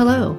[0.00, 0.34] Hello.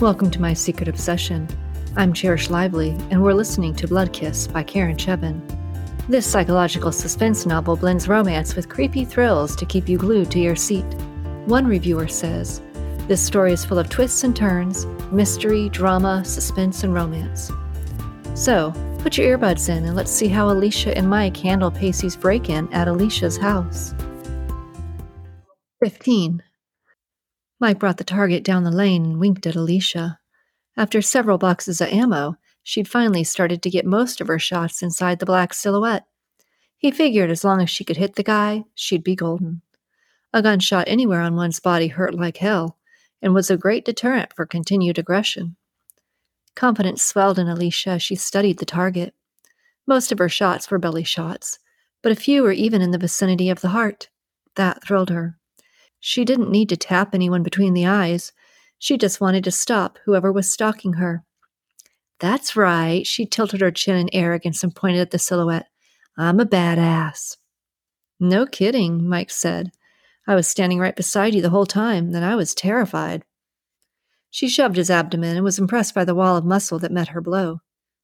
[0.00, 1.48] Welcome to my secret obsession.
[1.96, 5.40] I'm Cherish Lively, and we're listening to Blood Kiss by Karen Chevin.
[6.10, 10.56] This psychological suspense novel blends romance with creepy thrills to keep you glued to your
[10.56, 10.84] seat.
[11.46, 12.60] One reviewer says,
[13.06, 17.50] This story is full of twists and turns, mystery, drama, suspense, and romance.
[18.34, 22.50] So, put your earbuds in and let's see how Alisha and Mike handle Pacey's break
[22.50, 23.94] in at Alisha's house.
[25.82, 26.42] 15.
[27.60, 30.18] Mike brought the target down the lane and winked at Alisha.
[30.76, 35.18] After several boxes of ammo, she'd finally started to get most of her shots inside
[35.18, 36.06] the black silhouette.
[36.76, 39.62] He figured as long as she could hit the guy, she'd be golden.
[40.32, 42.78] A gunshot anywhere on one's body hurt like hell
[43.20, 45.56] and was a great deterrent for continued aggression.
[46.54, 49.14] Confidence swelled in Alisha as she studied the target.
[49.86, 51.58] Most of her shots were belly shots,
[52.02, 54.08] but a few were even in the vicinity of the heart.
[54.54, 55.38] That thrilled her.
[56.00, 58.32] She didn't need to tap anyone between the eyes.
[58.78, 61.24] She just wanted to stop whoever was stalking her.
[62.20, 63.06] That's right.
[63.06, 65.66] She tilted her chin in arrogance and pointed at the silhouette.
[66.16, 67.36] I'm a badass.
[68.20, 69.70] No kidding, Mike said.
[70.26, 73.24] I was standing right beside you the whole time, and I was terrified.
[74.30, 77.20] She shoved his abdomen and was impressed by the wall of muscle that met her
[77.20, 77.60] blow.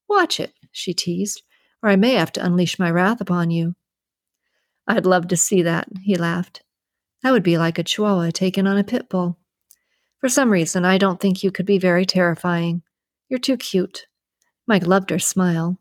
[0.08, 1.42] Watch it, she teased,
[1.82, 3.74] or I may have to unleash my wrath upon you.
[4.86, 6.63] I'd love to see that, he laughed.
[7.24, 9.38] That would be like a chihuahua taken on a pit bull.
[10.18, 12.82] For some reason, I don't think you could be very terrifying.
[13.30, 14.06] You're too cute.
[14.66, 15.78] Mike loved her smile.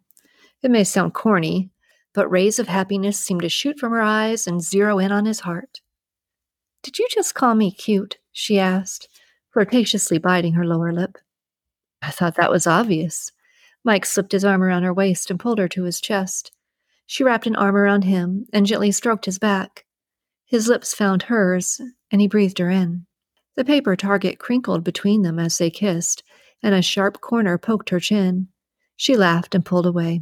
[0.61, 1.69] It may sound corny,
[2.13, 5.41] but rays of happiness seemed to shoot from her eyes and zero in on his
[5.41, 5.81] heart.
[6.81, 8.19] Did you just call me cute?
[8.31, 9.09] she asked,
[9.53, 11.17] flirtatiously biting her lower lip.
[12.01, 13.33] I thought that was obvious.
[13.83, 16.53] Mike slipped his arm around her waist and pulled her to his chest.
[17.05, 19.83] She wrapped an arm around him and gently stroked his back.
[20.53, 23.07] His lips found hers, and he breathed her in.
[23.55, 26.21] The paper target crinkled between them as they kissed,
[26.61, 28.49] and a sharp corner poked her chin.
[28.95, 30.21] She laughed and pulled away.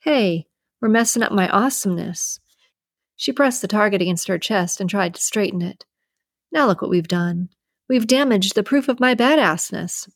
[0.00, 0.46] Hey,
[0.80, 2.40] we're messing up my awesomeness.
[3.14, 5.84] She pressed the target against her chest and tried to straighten it.
[6.50, 7.48] Now look what we've done.
[7.88, 10.08] We've damaged the proof of my badassness.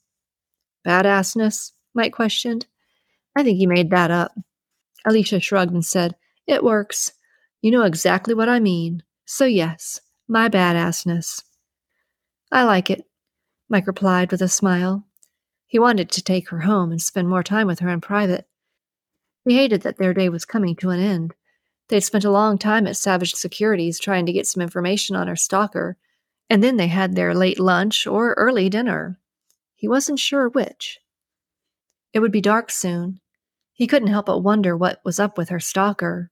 [0.85, 1.71] Badassness?
[1.95, 2.67] Mike questioned.
[3.37, 4.33] I think you made that up.
[5.07, 6.17] Alisha shrugged and said,
[6.49, 7.13] It works.
[7.61, 9.05] You know exactly what I mean.
[9.35, 9.99] So, yes,
[10.29, 11.43] my badassness.
[12.51, 13.07] I like it,
[13.67, 15.07] Mike replied with a smile.
[15.67, 18.47] He wanted to take her home and spend more time with her in private.
[19.47, 21.35] He hated that their day was coming to an end.
[21.89, 25.37] They'd spent a long time at Savage Securities trying to get some information on her
[25.37, 25.97] stalker,
[26.51, 29.19] and then they had their late lunch or early dinner.
[29.75, 30.99] He wasn't sure which.
[32.13, 33.19] It would be dark soon.
[33.73, 36.31] He couldn't help but wonder what was up with her stalker.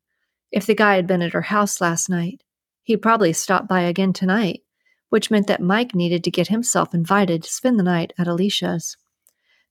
[0.52, 2.42] If the guy had been at her house last night,
[2.82, 4.62] He'd probably stop by again tonight,
[5.10, 8.96] which meant that Mike needed to get himself invited to spend the night at Alisha's.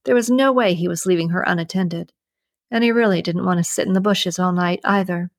[0.05, 2.13] There was no way he was leaving her unattended,
[2.71, 5.31] and he really didn't want to sit in the bushes all night either.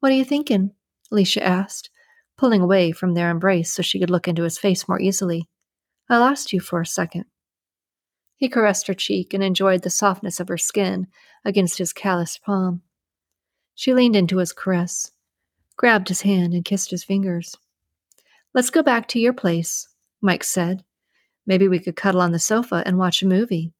[0.00, 0.72] What are you thinking?
[1.12, 1.90] Alisha asked,
[2.36, 5.48] pulling away from their embrace so she could look into his face more easily.
[6.08, 7.26] I lost you for a second.
[8.36, 11.08] He caressed her cheek and enjoyed the softness of her skin
[11.44, 12.82] against his calloused palm.
[13.74, 15.12] She leaned into his caress,
[15.80, 17.56] grabbed his hand and kissed his fingers.
[18.52, 19.88] Let's go back to your place,
[20.20, 20.84] Mike said.
[21.46, 23.72] Maybe we could cuddle on the sofa and watch a movie.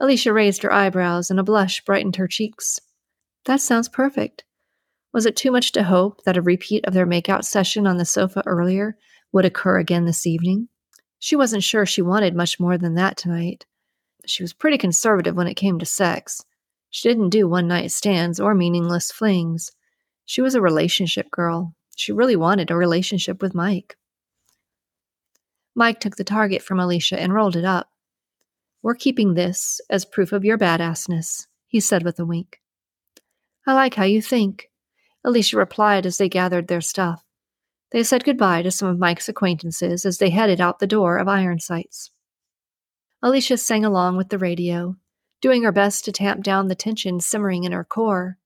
[0.00, 2.80] Alisha raised her eyebrows and a blush brightened her cheeks.
[3.44, 4.44] That sounds perfect.
[5.12, 8.06] Was it too much to hope that a repeat of their makeout session on the
[8.06, 8.96] sofa earlier
[9.32, 10.68] would occur again this evening?
[11.18, 13.66] She wasn't sure she wanted much more than that tonight.
[14.24, 16.42] She was pretty conservative when it came to sex.
[16.88, 19.72] She didn't do one night stands or meaningless flings.
[20.24, 21.74] She was a relationship girl.
[21.96, 23.96] She really wanted a relationship with Mike.
[25.74, 27.88] Mike took the target from Alisha and rolled it up.
[28.82, 32.60] We're keeping this as proof of your badassness, he said with a wink.
[33.66, 34.70] I like how you think,
[35.24, 37.24] Alisha replied as they gathered their stuff.
[37.92, 41.28] They said goodbye to some of Mike's acquaintances as they headed out the door of
[41.28, 42.10] Iron Sights.
[43.22, 44.96] Alicia sang along with the radio,
[45.40, 48.38] doing her best to tamp down the tension simmering in her core.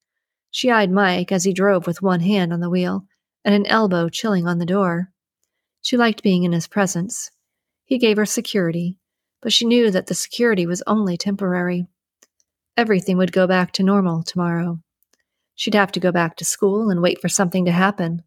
[0.57, 3.05] She eyed Mike as he drove with one hand on the wheel
[3.45, 5.13] and an elbow chilling on the door.
[5.83, 7.31] She liked being in his presence.
[7.85, 8.99] He gave her security,
[9.43, 11.89] but she knew that the security was only temporary.
[12.75, 14.81] Everything would go back to normal tomorrow.
[15.57, 18.23] She'd have to go back to school and wait for something to happen.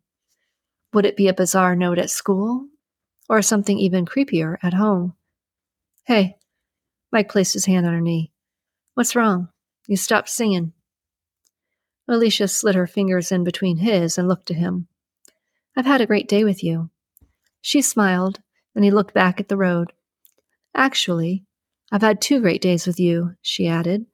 [0.93, 2.67] Would it be a bizarre note at school?
[3.27, 5.15] Or something even creepier at home?
[6.05, 6.35] Hey,
[7.11, 8.31] Mike placed his hand on her knee.
[8.93, 9.49] What's wrong?
[9.87, 10.73] You stopped singing.
[12.09, 14.87] Alisha slid her fingers in between his and looked at him.
[15.77, 16.89] I've had a great day with you.
[17.61, 18.41] She smiled,
[18.73, 19.93] and he looked back at the road.
[20.73, 21.43] Actually,
[21.91, 24.05] I've had two great days with you, she added,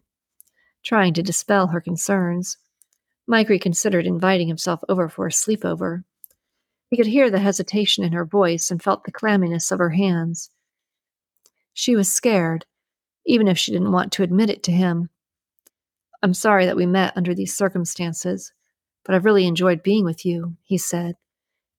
[0.83, 2.57] trying to dispel her concerns.
[3.27, 6.03] Mike reconsidered inviting himself over for a sleepover.
[6.89, 10.49] He could hear the hesitation in her voice and felt the clamminess of her hands.
[11.73, 12.65] She was scared,
[13.25, 15.09] even if she didn't want to admit it to him.
[16.21, 18.53] I'm sorry that we met under these circumstances,
[19.03, 21.15] but I've really enjoyed being with you, he said,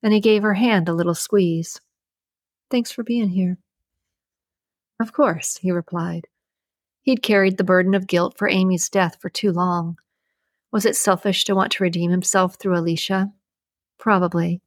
[0.03, 1.81] and he gave her hand a little squeeze.
[2.71, 3.59] Thanks for being here.
[5.01, 6.27] Of course, he replied.
[7.03, 9.99] He'd carried the burden of guilt for Amy's death for too long.
[10.73, 13.33] Was it selfish to want to redeem himself through Alisha?
[13.99, 14.61] Probably,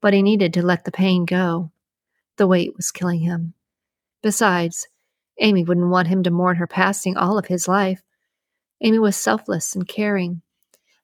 [0.00, 1.70] but he needed to let the pain go.
[2.36, 3.54] The weight was killing him.
[4.22, 4.88] Besides,
[5.38, 8.02] Amy wouldn't want him to mourn her passing all of his life.
[8.80, 10.42] Amy was selfless and caring,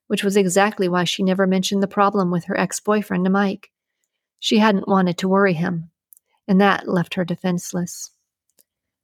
[0.07, 3.71] which was exactly why she never mentioned the problem with her ex boyfriend to Mike.
[4.39, 5.91] She hadn't wanted to worry him,
[6.49, 8.11] and that left her defenseless.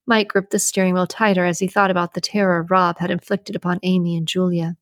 [0.06, 3.56] Mike gripped the steering wheel tighter as he thought about the terror Rob had inflicted
[3.56, 4.76] upon Amy and Julia.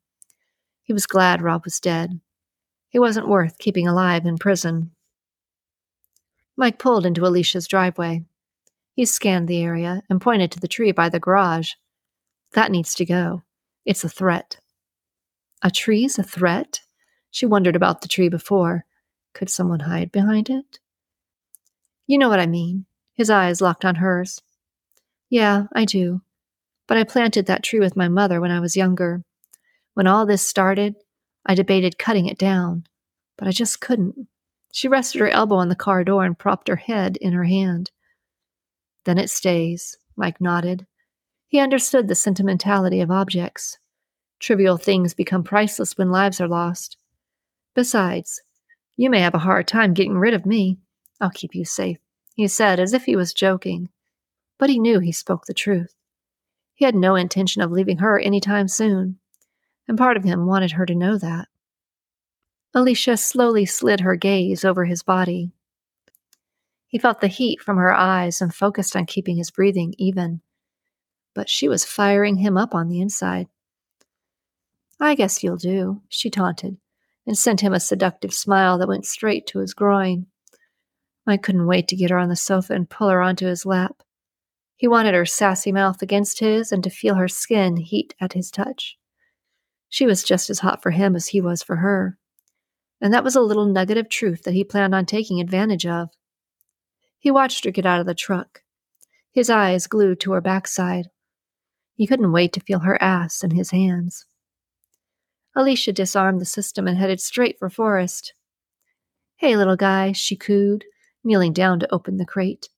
[0.82, 2.20] He was glad Rob was dead.
[2.90, 4.92] He wasn't worth keeping alive in prison.
[6.56, 8.25] Mike pulled into Alisha's driveway.
[8.92, 11.72] He scanned the area and pointed to the tree by the garage.
[12.52, 13.42] That needs to go.
[13.84, 14.58] It's a threat.
[15.62, 16.81] A tree's a threat?
[17.31, 18.84] She wondered about the tree before.
[19.32, 20.78] Could someone hide behind it?
[22.06, 22.86] You know what I mean.
[23.14, 24.40] His eyes locked on hers.
[25.31, 26.20] Yeah, I do.
[26.86, 29.22] But I planted that tree with my mother when I was younger.
[29.94, 30.96] When all this started,
[31.46, 32.84] I debated cutting it down,
[33.36, 34.28] but I just couldn't.
[34.72, 37.90] She rested her elbow on the car door and propped her head in her hand.
[39.04, 40.86] Then it stays, Mike nodded.
[41.49, 43.79] He understood the sentimentality of objects.
[44.38, 46.96] Trivial things become priceless when lives are lost.
[47.75, 48.43] Besides,
[48.96, 50.79] you may have a hard time getting rid of me.
[51.20, 51.99] I'll keep you safe,
[52.35, 53.88] he said as if he was joking.
[54.58, 55.94] But he knew he spoke the truth.
[56.75, 59.19] He had no intention of leaving her any time soon,
[59.87, 61.49] and part of him wanted her to know that.
[62.75, 65.52] Alisha slowly slid her gaze over his body.
[66.88, 70.41] He felt the heat from her eyes and focused on keeping his breathing even.
[71.34, 73.48] But she was firing him up on the inside.
[75.00, 76.76] I guess you'll do, she taunted,
[77.26, 80.26] and sent him a seductive smile that went straight to his groin.
[81.26, 84.02] I couldn't wait to get her on the sofa and pull her onto his lap.
[84.76, 88.50] He wanted her sassy mouth against his and to feel her skin heat at his
[88.50, 88.98] touch.
[89.88, 92.19] She was just as hot for him as he was for her.
[93.00, 96.10] And that was a little nugget of truth that he planned on taking advantage of.
[97.19, 98.62] He watched her get out of the truck,
[99.32, 101.08] his eyes glued to her backside.
[101.96, 104.26] He couldn't wait to feel her ass in his hands.
[105.56, 108.35] Alisha disarmed the system and headed straight for Forrest.
[109.37, 110.85] Hey, little guy, she cooed,
[111.23, 112.69] kneeling down to open the crate.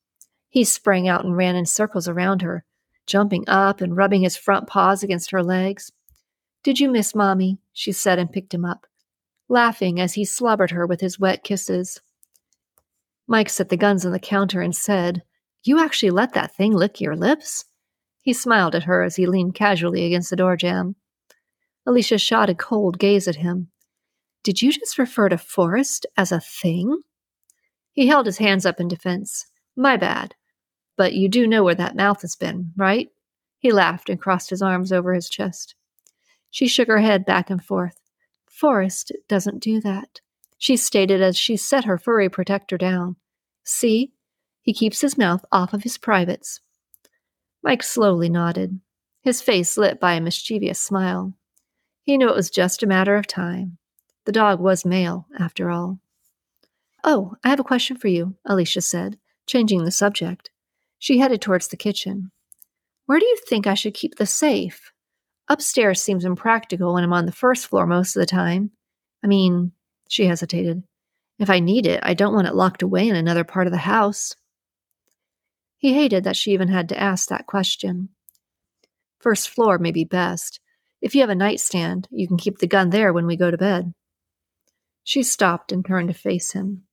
[0.48, 2.64] He sprang out and ran in circles around her,
[3.06, 5.90] jumping up and rubbing his front paws against her legs.
[6.62, 7.58] Did you miss Mommy?
[7.72, 8.86] she said and picked him up,
[9.48, 12.00] laughing as he slobbered her with his wet kisses.
[13.26, 15.22] Mike set the guns on the counter and said,
[15.62, 17.64] You actually let that thing lick your lips?
[18.26, 20.96] He smiled at her as he leaned casually against the door jamb.
[21.87, 23.69] Alisha shot a cold gaze at him.
[24.43, 27.02] Did you just refer to Forrest as a thing?
[27.93, 29.47] He held his hands up in defense.
[29.76, 30.35] My bad.
[30.97, 33.11] But you do know where that mouth has been, right?
[33.61, 35.76] He laughed and crossed his arms over his chest.
[36.50, 38.00] She shook her head back and forth.
[38.50, 40.21] Forrest doesn't do that,
[40.59, 43.14] she stated as she set her furry protector down.
[43.62, 44.14] See?
[44.62, 46.61] He keeps his mouth off of his privates.
[47.66, 48.78] Mike slowly nodded,
[49.23, 51.35] his face lit by a mischievous smile.
[52.04, 53.78] He knew it was just a matter of time.
[54.25, 55.99] The dog was male, after all.
[57.02, 59.18] Oh, I have a question for you, Alisha said,
[59.49, 60.49] changing the subject.
[61.00, 62.30] She headed towards the kitchen.
[63.06, 64.92] Where do you think I should keep the safe?
[65.49, 68.70] Upstairs seems impractical when I'm on the first floor most of the time.
[69.25, 69.73] I mean,
[70.08, 70.85] she hesitated.
[71.40, 73.78] If I need it, I don't want it locked away in another part of the
[73.78, 74.37] house.
[75.78, 78.11] He hated that she even had to ask that question.
[79.18, 80.61] First floor may be best.
[81.00, 83.59] If you have a nightstand, you can keep the gun there when we go to
[83.59, 83.92] bed.
[85.04, 86.85] She stopped and turned to face him.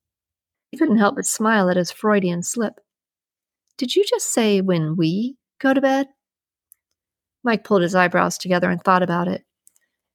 [0.70, 2.74] He couldn't help but smile at his Freudian slip.
[3.76, 6.08] Did you just say when we go to bed?
[7.42, 9.44] Mike pulled his eyebrows together and thought about it.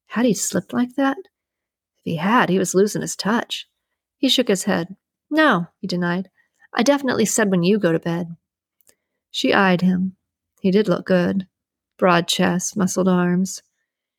[0.07, 1.17] Had he slipped like that?
[1.17, 3.67] If he had, he was losing his touch.
[4.17, 4.95] He shook his head.
[5.29, 6.29] No, he denied.
[6.73, 8.35] I definitely said when you go to bed.
[9.31, 10.15] She eyed him.
[10.61, 11.47] He did look good.
[11.97, 13.61] Broad chest, muscled arms.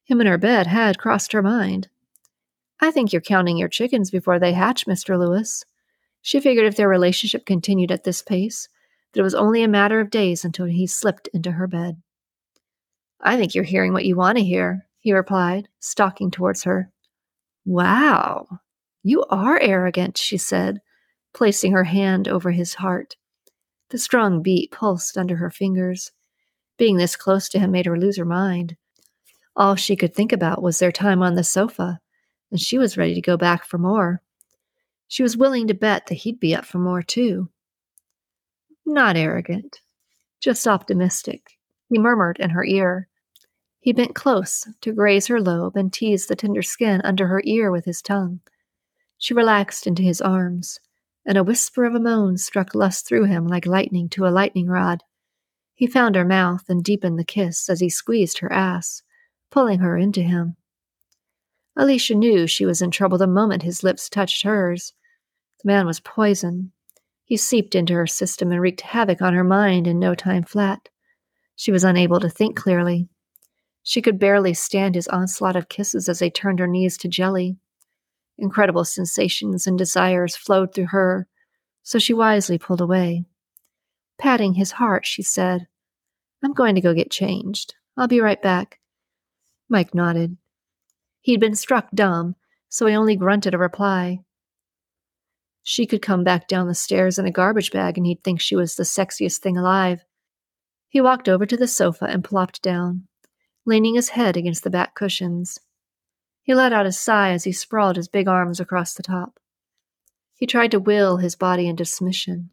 [0.05, 1.88] Him in her bed had crossed her mind.
[2.81, 5.19] I think you're counting your chickens before they hatch, Mr.
[5.19, 5.64] Lewis.
[6.23, 8.69] She figured if their relationship continued at this pace,
[9.12, 12.00] that it was only a matter of days until he slipped into her bed.
[13.21, 16.90] I think you're hearing what you want to hear, he replied, stalking towards her.
[17.64, 18.61] Wow,
[19.02, 20.81] you are arrogant, she said,
[21.35, 23.17] placing her hand over his heart.
[23.90, 26.12] The strong beat pulsed under her fingers.
[26.78, 28.76] Being this close to him made her lose her mind.
[29.56, 32.00] All she could think about was their time on the sofa,
[32.50, 34.23] and she was ready to go back for more.
[35.09, 37.50] She was willing to bet that he'd be up for more, too.
[38.87, 39.80] Not arrogant,
[40.40, 43.09] just optimistic, he murmured in her ear.
[43.80, 47.70] He bent close to graze her lobe and tease the tender skin under her ear
[47.73, 48.40] with his tongue.
[49.18, 50.78] She relaxed into his arms,
[51.26, 54.66] and a whisper of a moan struck lust through him like lightning to a lightning
[54.66, 55.02] rod.
[55.74, 59.02] He found her mouth and deepened the kiss as he squeezed her ass,
[59.50, 60.56] pulling her into him.
[61.78, 64.92] Alisha knew she was in trouble the moment his lips touched hers.
[65.62, 66.72] The man was poison.
[67.24, 70.88] He seeped into her system and wreaked havoc on her mind in no time flat.
[71.56, 73.08] She was unable to think clearly.
[73.82, 77.56] She could barely stand his onslaught of kisses as they turned her knees to jelly.
[78.40, 81.28] Incredible sensations and desires flowed through her,
[81.82, 83.26] so she wisely pulled away.
[84.18, 85.66] Patting his heart, she said,
[86.42, 87.75] I'm going to go get changed.
[87.99, 88.80] I'll be right back.
[89.68, 90.38] Mike nodded.
[91.20, 92.35] He'd been struck dumb,
[92.70, 94.20] so he only grunted a reply.
[95.62, 98.56] She could come back down the stairs in a garbage bag and he'd think she
[98.56, 100.02] was the sexiest thing alive.
[100.88, 103.06] He walked over to the sofa and plopped down,
[103.66, 105.59] leaning his head against the back cushions.
[106.42, 109.38] He let out a sigh as he sprawled his big arms across the top.
[110.35, 112.50] He tried to will his body into submission.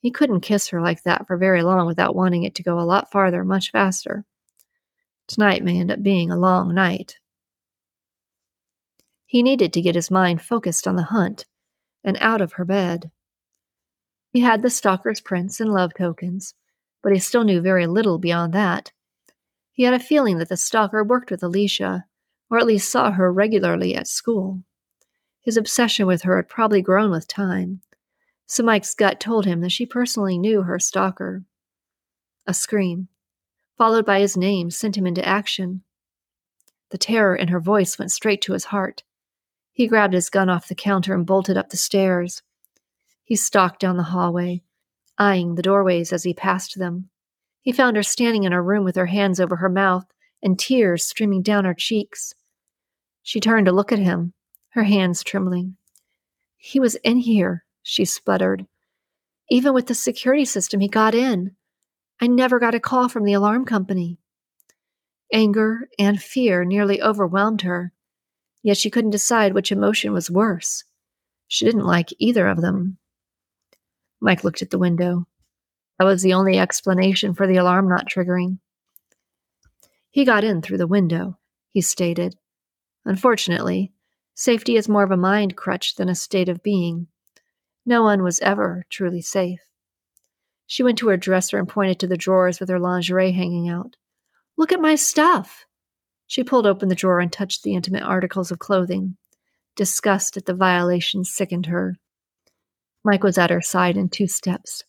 [0.00, 2.82] He couldn't kiss her like that for very long without wanting it to go a
[2.82, 4.24] lot farther much faster.
[5.28, 7.18] Tonight may end up being a long night.
[9.26, 11.46] He needed to get his mind focused on the hunt
[12.02, 13.10] and out of her bed.
[14.30, 16.54] He had the stalker's prints and love tokens,
[17.02, 18.92] but he still knew very little beyond that.
[19.70, 22.04] He had a feeling that the stalker worked with Alisha,
[22.52, 24.62] or at least saw her regularly at school.
[25.40, 27.80] His obsession with her had probably grown with time,
[28.44, 31.44] so Mike's gut told him that she personally knew her stalker.
[32.46, 33.08] A scream,
[33.78, 35.82] followed by his name, sent him into action.
[36.90, 39.02] The terror in her voice went straight to his heart.
[39.72, 42.42] He grabbed his gun off the counter and bolted up the stairs.
[43.24, 44.62] He stalked down the hallway,
[45.16, 47.08] eyeing the doorways as he passed them.
[47.62, 50.04] He found her standing in her room with her hands over her mouth
[50.42, 52.34] and tears streaming down her cheeks.
[53.22, 54.32] She turned to look at him,
[54.70, 55.76] her hands trembling.
[56.56, 58.66] He was in here, she sputtered.
[59.50, 61.56] Even with the security system, he got in.
[62.20, 64.18] I never got a call from the alarm company.
[65.32, 67.92] Anger and fear nearly overwhelmed her.
[68.62, 70.84] Yet she couldn't decide which emotion was worse.
[71.48, 72.98] She didn't like either of them.
[74.20, 75.26] Mike looked at the window.
[75.98, 78.58] That was the only explanation for the alarm not triggering.
[80.10, 81.38] He got in through the window,
[81.70, 82.36] he stated.
[83.04, 83.92] Unfortunately,
[84.34, 87.08] safety is more of a mind crutch than a state of being.
[87.84, 89.60] No one was ever truly safe.
[90.66, 93.96] She went to her dresser and pointed to the drawers with her lingerie hanging out.
[94.56, 95.66] Look at my stuff.
[96.26, 99.16] She pulled open the drawer and touched the intimate articles of clothing.
[99.76, 101.96] Disgust at the violation sickened her.
[103.04, 104.84] Mike was at her side in two steps.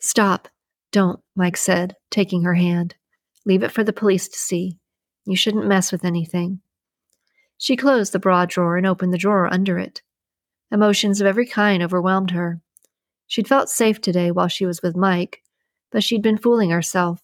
[0.00, 0.48] Stop.
[0.92, 2.94] Don't, Mike said, taking her hand.
[3.44, 4.78] Leave it for the police to see.
[5.24, 6.60] You shouldn't mess with anything.
[7.58, 10.02] She closed the broad drawer and opened the drawer under it.
[10.70, 12.60] Emotions of every kind overwhelmed her.
[13.26, 15.42] She'd felt safe today while she was with Mike,
[15.90, 17.22] but she'd been fooling herself.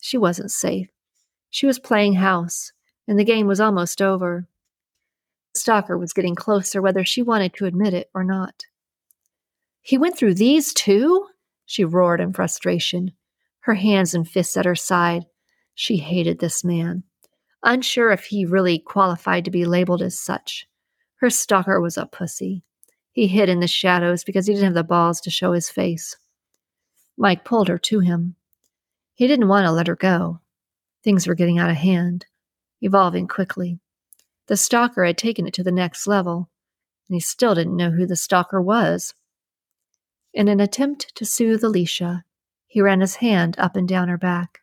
[0.00, 0.88] She wasn't safe.
[1.50, 2.72] She was playing house,
[3.06, 4.46] and the game was almost over.
[5.54, 8.64] Stalker was getting closer, whether she wanted to admit it or not.
[9.80, 11.26] He went through these too?
[11.66, 13.12] She roared in frustration,
[13.60, 15.26] her hands and fists at her side.
[15.74, 17.04] She hated this man,
[17.64, 20.68] unsure if he really qualified to be labeled as such.
[21.16, 22.62] Her stalker was a pussy.
[23.12, 26.16] He hid in the shadows because he didn't have the balls to show his face.
[27.16, 28.36] Mike pulled her to him.
[29.14, 30.40] He didn't want to let her go.
[31.02, 32.26] Things were getting out of hand
[32.84, 33.80] evolving quickly.
[34.46, 36.50] The stalker had taken it to the next level,
[37.08, 39.14] and he still didn't know who the stalker was.
[40.34, 42.24] In an attempt to soothe Alisha,
[42.66, 44.60] he ran his hand up and down her back.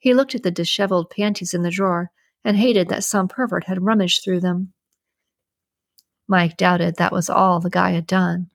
[0.00, 2.10] He looked at the disheveled panties in the drawer
[2.42, 4.72] and hated that some pervert had rummaged through them.
[6.26, 8.50] Mike doubted that was all the guy had done.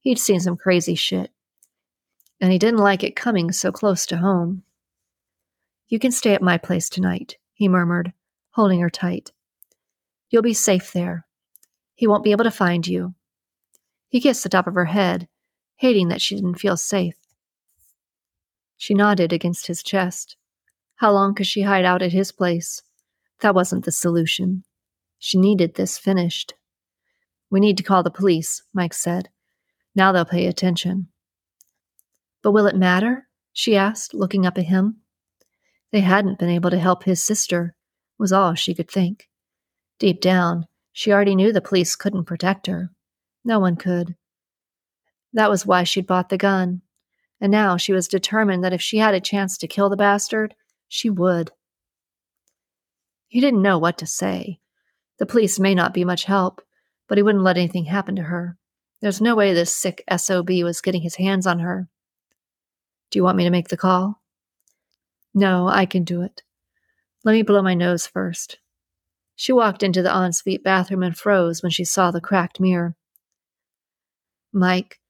[0.00, 1.32] He'd seen some crazy shit,
[2.40, 4.62] and he didn't like it coming so close to home.
[5.88, 8.12] You can stay at my place tonight, he murmured,
[8.50, 9.32] holding her tight.
[10.30, 11.26] You'll be safe there.
[11.94, 13.14] He won't be able to find you.
[14.08, 15.26] He kissed the top of her head,
[15.76, 17.16] hating that she didn't feel safe.
[18.76, 20.36] She nodded against his chest.
[20.96, 22.82] How long could she hide out at his place?
[23.40, 24.64] That wasn't the solution.
[25.18, 26.54] She needed this finished.
[27.50, 29.28] We need to call the police, Mike said.
[29.94, 31.08] Now they'll pay attention.
[32.42, 33.28] But will it matter?
[33.52, 34.96] she asked, looking up at him.
[35.92, 37.74] They hadn't been able to help his sister,
[38.18, 39.28] was all she could think.
[39.98, 42.90] Deep down, she already knew the police couldn't protect her.
[43.44, 44.16] No one could.
[45.32, 46.82] That was why she'd bought the gun.
[47.40, 50.54] And now she was determined that if she had a chance to kill the bastard,
[50.94, 51.50] she would.
[53.26, 54.60] He didn't know what to say.
[55.18, 56.62] The police may not be much help,
[57.08, 58.56] but he wouldn't let anything happen to her.
[59.00, 61.88] There's no way this sick SOB was getting his hands on her.
[63.10, 64.22] Do you want me to make the call?
[65.34, 66.44] No, I can do it.
[67.24, 68.58] Let me blow my nose first.
[69.34, 72.94] She walked into the ensuite bathroom and froze when she saw the cracked mirror.
[74.52, 75.00] Mike,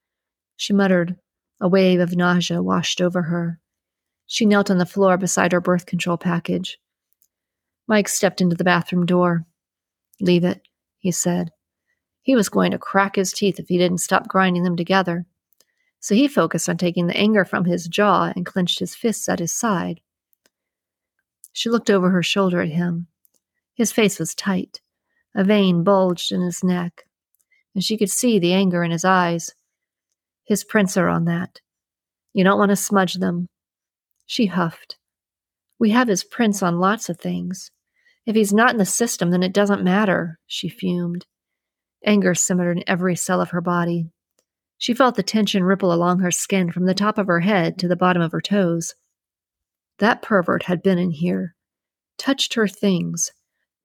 [0.57, 1.17] she muttered.
[1.61, 3.59] A wave of nausea washed over her.
[4.27, 6.79] She knelt on the floor beside her birth control package.
[7.87, 9.45] Mike stepped into the bathroom door.
[10.19, 10.61] Leave it,
[10.97, 11.51] he said.
[12.21, 15.25] He was going to crack his teeth if he didn't stop grinding them together.
[15.99, 19.39] So he focused on taking the anger from his jaw and clenched his fists at
[19.39, 20.01] his side.
[21.53, 23.07] She looked over her shoulder at him.
[23.75, 24.81] His face was tight.
[25.35, 27.05] A vein bulged in his neck,
[27.73, 29.53] and she could see the anger in his eyes.
[30.45, 31.59] His prints are on that.
[32.33, 33.47] You don't want to smudge them.
[34.25, 34.97] She huffed.
[35.79, 37.71] We have his prints on lots of things.
[38.25, 41.25] If he's not in the system, then it doesn't matter, she fumed.
[42.03, 44.09] Anger simmered in every cell of her body.
[44.77, 47.87] She felt the tension ripple along her skin from the top of her head to
[47.87, 48.95] the bottom of her toes.
[49.99, 51.55] That pervert had been in here,
[52.17, 53.31] touched her things,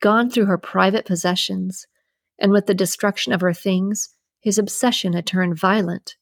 [0.01, 1.87] gone through her private possessions,
[2.39, 6.17] and with the destruction of her things, his obsession had turned violent.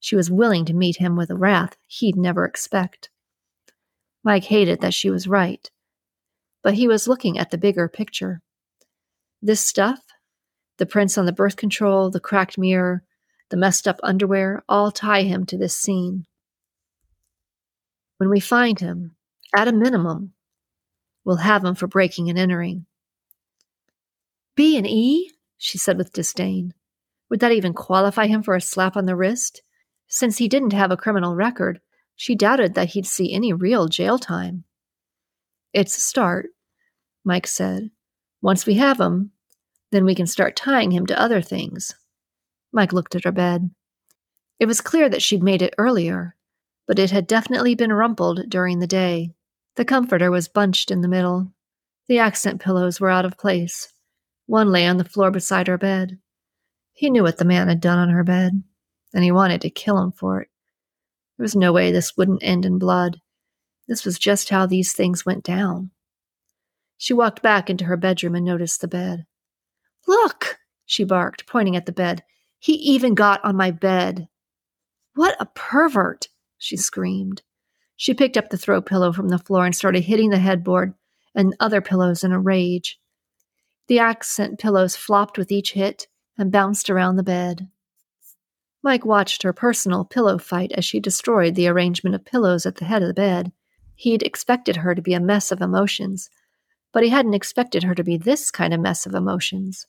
[0.00, 3.10] She was willing to meet him with a wrath he'd never expect.
[4.22, 5.70] Mike hated that she was right.
[6.62, 8.42] But he was looking at the bigger picture.
[9.40, 10.00] This stuff,
[10.76, 13.02] the prints on the birth control, the cracked mirror,
[13.48, 16.26] the messed up underwear, all tie him to this scene.
[18.18, 19.16] When we find him,
[19.54, 20.34] at a minimum,
[21.24, 22.86] we'll have him for breaking and entering.
[24.54, 25.32] B and E?
[25.56, 26.74] she said with disdain.
[27.28, 29.62] Would that even qualify him for a slap on the wrist?
[30.08, 31.80] Since he didn't have a criminal record,
[32.20, 34.62] she doubted that he'd see any real jail time.
[35.72, 36.50] It's a start,
[37.24, 37.88] Mike said.
[38.42, 39.30] Once we have him,
[39.90, 41.94] then we can start tying him to other things.
[42.74, 43.70] Mike looked at her bed.
[44.58, 46.36] It was clear that she'd made it earlier,
[46.86, 49.30] but it had definitely been rumpled during the day.
[49.76, 51.50] The comforter was bunched in the middle.
[52.06, 53.94] The accent pillows were out of place.
[54.44, 56.18] One lay on the floor beside her bed.
[56.92, 58.62] He knew what the man had done on her bed,
[59.14, 60.49] and he wanted to kill him for it.
[61.40, 63.18] There was no way this wouldn't end in blood.
[63.88, 65.90] This was just how these things went down.
[66.98, 69.24] She walked back into her bedroom and noticed the bed.
[70.06, 72.24] Look, she barked, pointing at the bed.
[72.58, 74.28] He even got on my bed.
[75.14, 77.40] What a pervert, she screamed.
[77.96, 80.92] She picked up the throw pillow from the floor and started hitting the headboard
[81.34, 83.00] and other pillows in a rage.
[83.88, 87.66] The accent pillows flopped with each hit and bounced around the bed.
[88.82, 92.84] Mike watched her personal pillow fight as she destroyed the arrangement of pillows at the
[92.86, 93.52] head of the bed.
[93.94, 96.30] He'd expected her to be a mess of emotions,
[96.92, 99.86] but he hadn't expected her to be this kind of mess of emotions.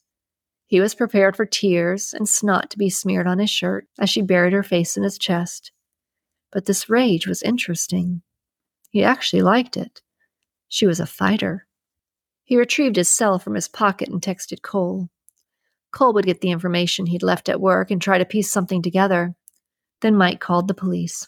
[0.66, 4.22] He was prepared for tears and snot to be smeared on his shirt as she
[4.22, 5.72] buried her face in his chest.
[6.52, 8.22] But this rage was interesting.
[8.90, 10.02] He actually liked it.
[10.68, 11.68] She was a fighter.
[12.44, 15.10] He retrieved his cell from his pocket and texted Cole.
[15.92, 19.36] Cole would get the information he'd left at work and try to piece something together.
[20.02, 21.28] Then Mike called the police.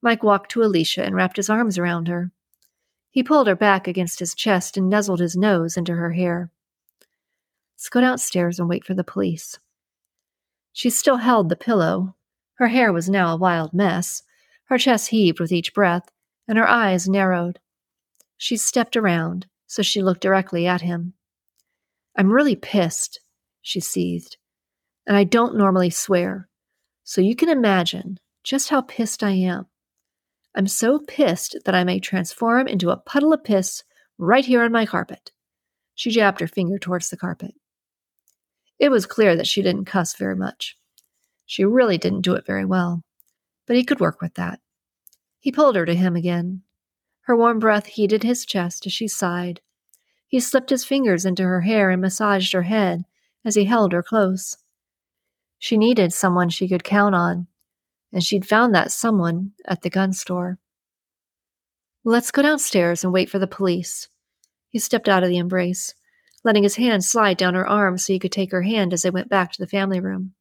[0.00, 2.32] Mike walked to Alisha and wrapped his arms around her.
[3.10, 6.50] He pulled her back against his chest and nuzzled his nose into her hair.
[7.76, 9.58] Let's go downstairs and wait for the police.
[10.72, 12.16] She still held the pillow.
[12.54, 14.22] Her hair was now a wild mess.
[14.64, 16.10] Her chest heaved with each breath,
[16.48, 17.58] and her eyes narrowed.
[18.38, 21.14] She stepped around so she looked directly at him.
[22.14, 23.20] I'm really pissed,
[23.62, 24.36] she seethed.
[25.06, 26.48] And I don't normally swear,
[27.04, 29.66] so you can imagine just how pissed I am.
[30.54, 33.84] I'm so pissed that I may transform into a puddle of piss
[34.18, 35.32] right here on my carpet.
[35.94, 37.54] She jabbed her finger towards the carpet.
[38.78, 40.76] It was clear that she didn't cuss very much.
[41.46, 43.02] She really didn't do it very well,
[43.66, 44.60] but he could work with that.
[45.38, 46.62] He pulled her to him again.
[47.22, 49.60] Her warm breath heated his chest as she sighed.
[50.26, 53.04] He slipped his fingers into her hair and massaged her head
[53.44, 54.56] as he held her close.
[55.58, 57.46] She needed someone she could count on,
[58.12, 60.58] and she'd found that someone at the gun store.
[62.04, 64.08] Let's go downstairs and wait for the police.
[64.68, 65.94] He stepped out of the embrace,
[66.44, 69.10] letting his hand slide down her arm so he could take her hand as they
[69.10, 70.34] went back to the family room.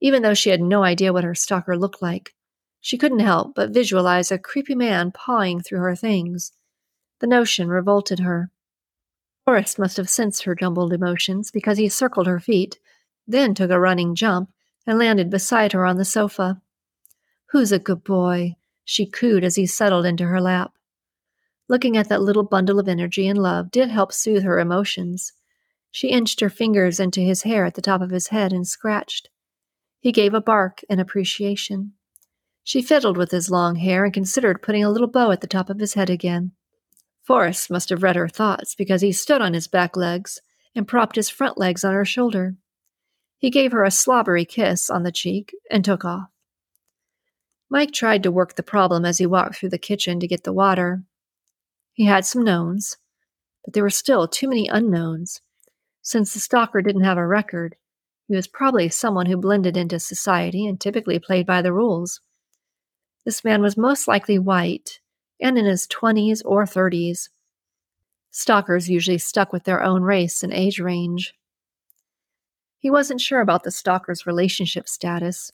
[0.00, 2.34] Even though she had no idea what her stalker looked like,
[2.80, 6.52] she couldn't help but visualize a creepy man pawing through her things.
[7.20, 8.50] The notion revolted her.
[9.48, 12.78] Forrest must have sensed her jumbled emotions because he circled her feet,
[13.26, 14.50] then took a running jump
[14.86, 16.60] and landed beside her on the sofa.
[17.52, 18.56] Who's a good boy?
[18.84, 20.72] she cooed as he settled into her lap.
[21.66, 25.32] Looking at that little bundle of energy and love did help soothe her emotions.
[25.90, 29.30] She inched her fingers into his hair at the top of his head and scratched.
[29.98, 31.94] He gave a bark in appreciation.
[32.64, 35.70] She fiddled with his long hair and considered putting a little bow at the top
[35.70, 36.52] of his head again.
[37.28, 40.40] Forrest must have read her thoughts because he stood on his back legs
[40.74, 42.56] and propped his front legs on her shoulder.
[43.36, 46.30] He gave her a slobbery kiss on the cheek and took off.
[47.68, 50.54] Mike tried to work the problem as he walked through the kitchen to get the
[50.54, 51.02] water.
[51.92, 52.96] He had some knowns,
[53.62, 55.42] but there were still too many unknowns.
[56.00, 57.76] Since the stalker didn't have a record,
[58.26, 62.22] he was probably someone who blended into society and typically played by the rules.
[63.26, 65.00] This man was most likely white
[65.40, 67.28] and in his 20s or 30s.
[68.30, 71.34] Stalkers usually stuck with their own race and age range.
[72.78, 75.50] He wasn't sure about the stalker's relationship status.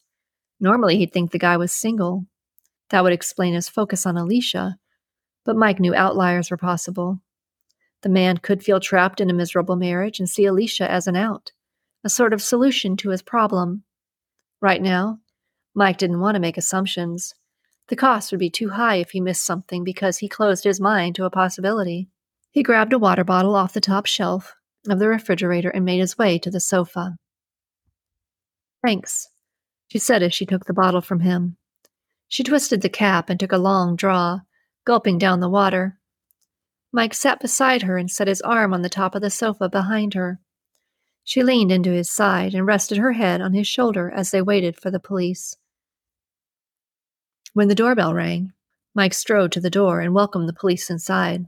[0.61, 2.27] Normally, he'd think the guy was single.
[2.91, 4.75] That would explain his focus on Alisha,
[5.45, 7.21] but Mike knew outliers were possible.
[8.03, 11.53] The man could feel trapped in a miserable marriage and see Alisha as an out,
[12.05, 13.85] a sort of solution to his problem.
[14.61, 15.21] Right now,
[15.75, 17.35] Mike didn't want to make assumptions.
[17.89, 21.15] The cost would be too high if he missed something because he closed his mind
[21.17, 22.09] to a possibility.
[22.51, 24.55] He grabbed a water bottle off the top shelf
[24.89, 27.17] of the refrigerator and made his way to the sofa.
[28.85, 29.29] Thanks,
[29.89, 31.57] she said as she took the bottle from him.
[32.29, 34.41] She twisted the cap and took a long draw,
[34.85, 35.99] gulping down the water.
[36.93, 40.15] Mike sat beside her and set his arm on the top of the sofa behind
[40.15, 40.41] her.
[41.23, 44.77] She leaned into his side and rested her head on his shoulder as they waited
[44.77, 45.57] for the police.
[47.55, 48.53] When the doorbell rang,
[48.97, 51.47] Mike strode to the door and welcomed the police inside.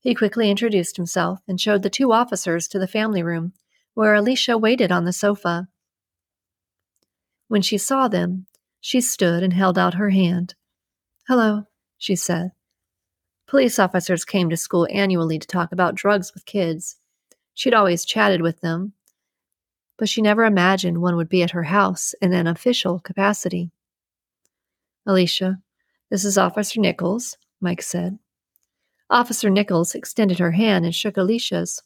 [0.00, 3.52] He quickly introduced himself and showed the two officers to the family room,
[3.92, 5.68] where Alisha waited on the sofa.
[7.48, 8.46] When she saw them,
[8.80, 10.54] she stood and held out her hand.
[11.28, 11.64] Hello,
[11.98, 12.52] she said.
[13.46, 16.96] Police officers came to school annually to talk about drugs with kids.
[17.52, 18.94] She'd always chatted with them,
[19.98, 23.70] but she never imagined one would be at her house in an official capacity.
[25.06, 25.62] Alisha,
[26.10, 28.18] this is Officer Nichols, Mike said.
[29.08, 31.82] Officer Nichols extended her hand and shook Alisha's.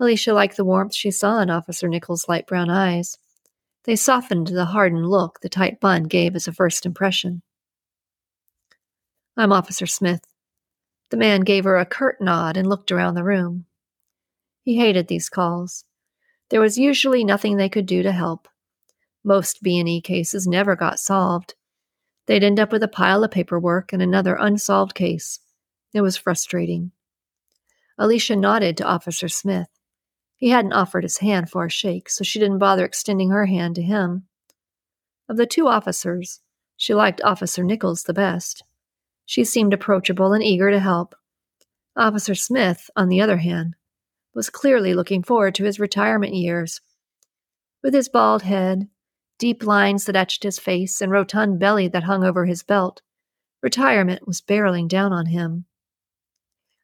[0.00, 3.18] Alisha liked the warmth she saw in Officer Nichols' light brown eyes.
[3.84, 7.42] They softened the hardened look the tight bun gave as a first impression.
[9.36, 10.24] I'm Officer Smith.
[11.10, 13.66] The man gave her a curt nod and looked around the room.
[14.62, 15.84] He hated these calls.
[16.48, 18.48] There was usually nothing they could do to help.
[19.24, 21.54] Most B&E cases never got solved.
[22.26, 25.40] They'd end up with a pile of paperwork and another unsolved case.
[25.92, 26.92] It was frustrating.
[27.98, 29.68] Alisha nodded to Officer Smith.
[30.36, 33.74] He hadn't offered his hand for a shake, so she didn't bother extending her hand
[33.76, 34.24] to him.
[35.28, 36.40] Of the two officers,
[36.76, 38.64] she liked Officer Nichols the best.
[39.24, 41.14] She seemed approachable and eager to help.
[41.96, 43.76] Officer Smith, on the other hand,
[44.34, 46.80] was clearly looking forward to his retirement years.
[47.82, 48.88] With his bald head,
[49.42, 53.02] deep lines that etched his face, and rotund belly that hung over his belt,
[53.60, 55.64] retirement was barreling down on him.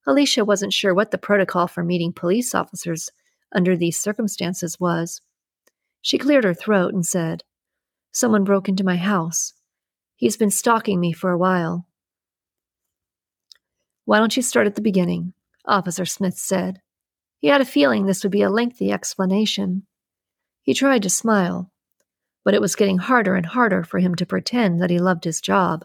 [0.08, 3.10] Alisha wasn't sure what the protocol for meeting police officers
[3.54, 5.20] under these circumstances was.
[6.02, 7.44] She cleared her throat and said,
[8.10, 9.54] Someone broke into my house.
[10.16, 11.86] He's been stalking me for a while.
[14.04, 15.32] Why don't you start at the beginning?
[15.64, 16.80] Officer Smith said.
[17.38, 19.86] He had a feeling this would be a lengthy explanation.
[20.62, 21.70] He tried to smile,
[22.48, 25.38] but it was getting harder and harder for him to pretend that he loved his
[25.38, 25.84] job.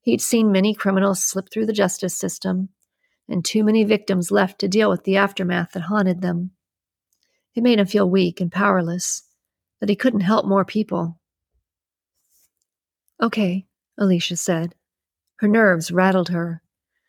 [0.00, 2.70] He'd seen many criminals slip through the justice system,
[3.28, 6.50] and too many victims left to deal with the aftermath that haunted them.
[7.54, 9.22] It made him feel weak and powerless,
[9.78, 11.20] that he couldn't help more people.
[13.22, 13.66] Okay,
[14.00, 14.74] Alisha said.
[15.36, 16.60] Her nerves rattled her.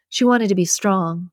[0.09, 1.31] She wanted to be strong,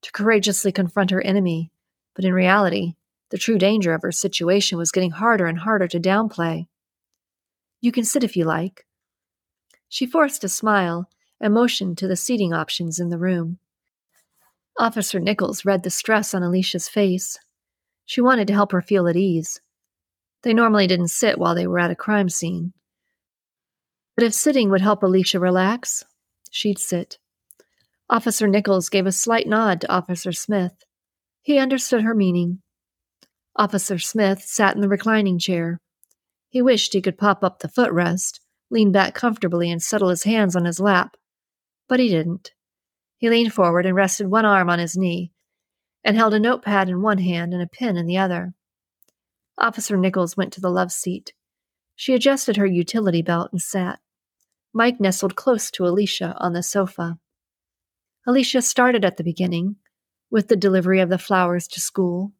[0.00, 1.70] to courageously confront her enemy,
[2.14, 2.94] but in reality,
[3.30, 6.66] the true danger of her situation was getting harder and harder to downplay.
[7.80, 8.86] You can sit if you like.
[9.88, 11.08] She forced a smile
[11.40, 13.58] and motioned to the seating options in the room.
[14.78, 17.38] Officer Nichols read the stress on Alisha's face.
[18.04, 19.60] She wanted to help her feel at ease.
[20.42, 22.72] They normally didn't sit while they were at a crime scene.
[24.14, 26.04] But if sitting would help Alisha relax,
[26.50, 27.18] she'd sit.
[28.08, 30.84] Officer Nichols gave a slight nod to Officer Smith.
[31.42, 32.62] He understood her meaning.
[33.56, 35.80] Officer Smith sat in the reclining chair.
[36.48, 38.40] He wished he could pop up the footrest,
[38.70, 41.16] lean back comfortably, and settle his hands on his lap.
[41.88, 42.52] But he didn't.
[43.18, 45.32] He leaned forward and rested one arm on his knee,
[46.04, 48.54] and held a notepad in one hand and a pen in the other.
[49.58, 51.32] Officer Nichols went to the love seat.
[51.94, 54.00] She adjusted her utility belt and sat.
[54.74, 57.18] Mike nestled close to Alisha on the sofa.
[58.28, 59.76] Alisha started at the beginning,
[60.30, 62.32] with the delivery of the flowers to school.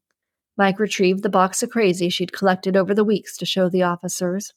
[0.56, 4.52] Mike retrieved the box of crazy she'd collected over the weeks to show the officers.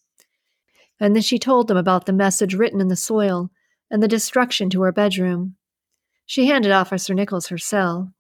[1.00, 3.50] And then she told them about the message written in the soil
[3.92, 5.56] and the destruction to her bedroom.
[6.26, 8.14] She handed Officer Nichols her cell,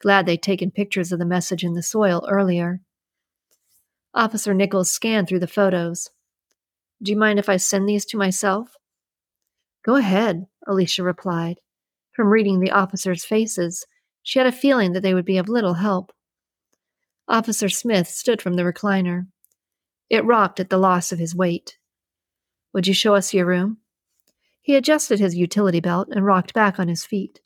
[0.00, 2.80] glad they'd taken pictures of the message in the soil earlier.
[4.14, 6.10] Officer Nichols scanned through the photos.
[7.02, 8.76] Do you mind if I send these to myself?
[9.84, 11.60] Go ahead, Alisha replied.
[12.12, 13.86] From reading the officers' faces,
[14.22, 16.12] she had a feeling that they would be of little help.
[17.28, 19.26] Officer Smith stood from the recliner.
[20.10, 21.78] It rocked at the loss of his weight.
[22.72, 23.78] Would you show us your room?
[24.60, 27.40] He adjusted his utility belt and rocked back on his feet.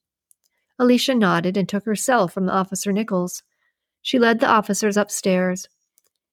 [0.81, 3.43] Alisha nodded and took her cell from Officer Nichols.
[4.03, 5.69] She led the officers upstairs.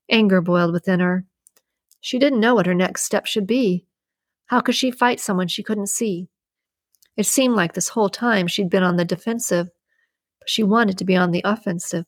[0.09, 1.25] Anger boiled within her.
[2.01, 3.85] She didn't know what her next step should be.
[4.47, 6.27] How could she fight someone she couldn't see?
[7.15, 9.67] It seemed like this whole time she'd been on the defensive,
[10.39, 12.05] but she wanted to be on the offensive.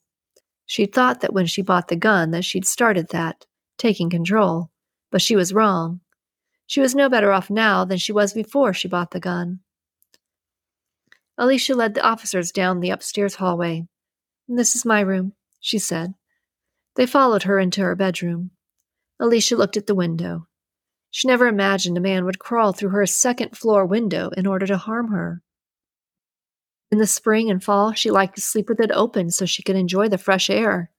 [0.66, 3.46] She'd thought that when she bought the gun that she'd started that,
[3.78, 4.72] taking control,
[5.12, 6.02] but she was wrong.
[6.68, 9.60] She was no better off now than she was before she bought the gun.
[11.40, 13.88] Alisha led the officers down the upstairs hallway.
[14.48, 16.14] This is my room, she said.
[16.96, 18.52] They followed her into her bedroom.
[19.22, 20.48] Alisha looked at the window.
[21.12, 24.78] She never imagined a man would crawl through her second floor window in order to
[24.78, 25.42] harm her.
[26.92, 29.76] In the spring and fall, she liked to sleep with it open so she could
[29.76, 30.92] enjoy the fresh air.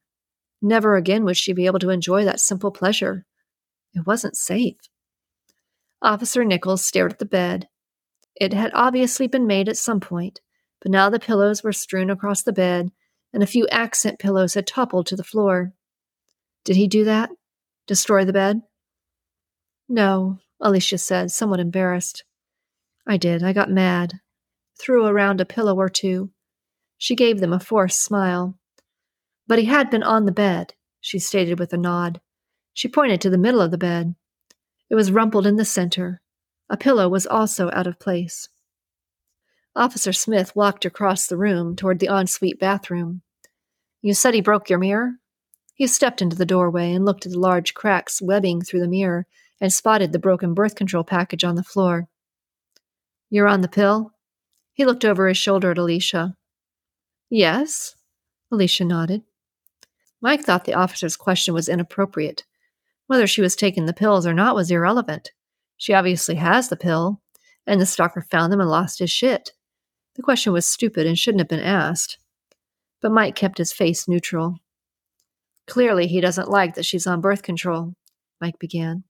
[0.61, 3.25] Never again would she be able to enjoy that simple pleasure.
[3.94, 4.77] It wasn't safe.
[6.03, 7.68] Officer Nichols stared at the bed.
[8.35, 10.40] It had obviously been made at some point,
[10.83, 12.90] but now the pillows were strewn across the bed,
[13.33, 15.72] and a few accent pillows had toppled to the floor.
[16.64, 17.31] Did he do that?
[17.87, 18.61] Destroy the bed?
[19.88, 22.25] No, Alisha said, somewhat embarrassed.
[23.07, 23.42] I did.
[23.42, 24.20] I got mad.
[24.78, 26.30] Threw around a pillow or two.
[26.98, 28.58] She gave them a forced smile.
[29.46, 32.20] But he had been on the bed, she stated with a nod.
[32.72, 34.14] She pointed to the middle of the bed.
[34.90, 36.20] It was rumpled in the center.
[36.68, 38.48] A pillow was also out of place.
[39.74, 43.22] Officer Smith walked across the room toward the ensuite bathroom.
[44.02, 45.14] You said he broke your mirror?
[45.74, 49.26] He stepped into the doorway and looked at the large cracks webbing through the mirror
[49.60, 52.08] and spotted the broken birth control package on the floor.
[53.28, 54.12] You're on the pill?
[54.76, 56.34] He looked over his shoulder at Alisha.
[57.30, 57.96] Yes,
[58.52, 59.22] Alisha nodded.
[60.20, 62.44] Mike thought the officer's question was inappropriate.
[63.06, 65.32] Whether she was taking the pills or not was irrelevant.
[65.78, 67.22] She obviously has the pill,
[67.66, 69.52] and the stalker found them and lost his shit.
[70.14, 72.18] The question was stupid and shouldn't have been asked.
[73.00, 74.58] But Mike kept his face neutral.
[75.66, 77.94] Clearly, he doesn't like that she's on birth control,
[78.42, 79.04] Mike began.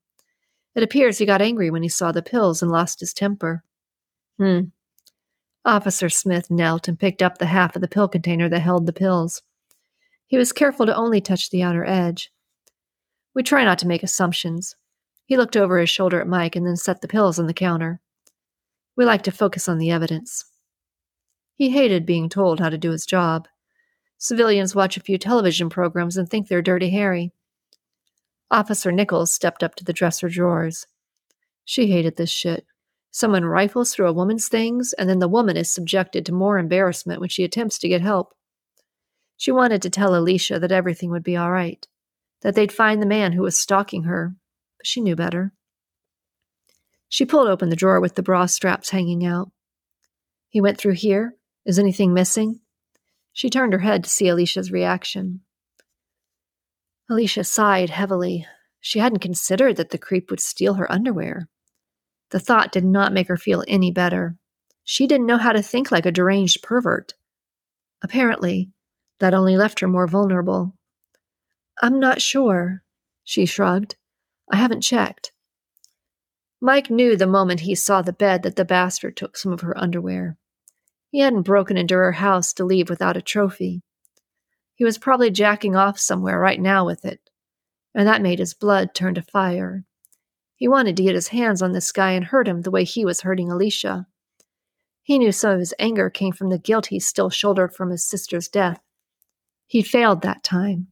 [0.76, 3.64] It appears he got angry when he saw the pills and lost his temper.
[4.38, 4.66] Hmm.
[5.66, 8.92] Officer Smith knelt and picked up the half of the pill container that held the
[8.92, 9.42] pills.
[10.29, 12.31] He was careful to only touch the outer edge.
[13.35, 14.76] We try not to make assumptions.
[15.26, 18.00] He looked over his shoulder at Mike and then set the pills on the counter.
[18.96, 20.44] We like to focus on the evidence.
[21.57, 23.48] He hated being told how to do his job.
[24.18, 27.33] Civilians watch a few television programs and think they're Dirty Harry.
[28.52, 30.87] Officer Nichols stepped up to the dresser drawers.
[31.64, 32.64] She hated this shit.
[33.16, 37.18] Someone rifles through a woman's things, and then the woman is subjected to more embarrassment
[37.18, 38.35] when she attempts to get help.
[39.38, 41.88] She wanted to tell Alisha that everything would be all right,
[42.42, 44.37] that they'd find the man who was stalking her,
[44.76, 45.55] but she knew better.
[47.09, 49.50] She pulled open the drawer with the bra straps hanging out.
[50.50, 51.37] He went through here.
[51.64, 52.61] Is anything missing?
[53.33, 55.40] She turned her head to see Alisha's reaction.
[57.11, 58.46] Alisha sighed heavily.
[58.83, 61.48] She hadn't considered that the creep would steal her underwear.
[62.31, 64.37] The thought did not make her feel any better.
[64.85, 67.15] She didn't know how to think like a deranged pervert.
[68.03, 68.71] Apparently,
[69.21, 70.75] that only left her more vulnerable.
[71.83, 72.83] I'm not sure,
[73.25, 73.97] she shrugged.
[74.51, 75.33] I haven't checked.
[76.61, 79.77] Mike knew the moment he saw the bed that the bastard took some of her
[79.79, 80.37] underwear.
[81.11, 83.83] He hadn't broken into her house to leave without a trophy.
[84.75, 87.21] He was probably jacking off somewhere right now with it,
[87.95, 89.86] and that made his blood turn to fire.
[90.57, 93.05] He wanted to get his hands on this guy and hurt him the way he
[93.05, 94.07] was hurting Alisha.
[95.03, 98.05] He knew some of his anger came from the guilt he still shouldered from his
[98.05, 98.81] sister's death.
[99.66, 100.88] He failed that time.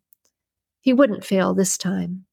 [0.81, 2.27] He wouldn't fail this time.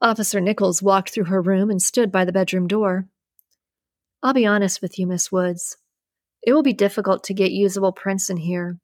[0.00, 3.06] Officer Nichols walked through her room and stood by the bedroom door.
[4.22, 5.76] I'll be honest with you, Miss Woods.
[6.42, 8.78] It will be difficult to get usable prints in here.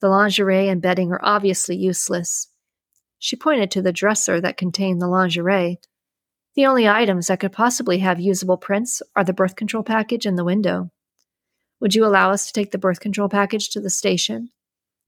[0.00, 2.48] The lingerie and bedding are obviously useless.
[3.18, 5.78] She pointed to the dresser that contained the lingerie.
[6.54, 10.38] The only items that could possibly have usable prints are the birth control package and
[10.38, 10.90] the window.
[11.80, 14.50] Would you allow us to take the birth control package to the station?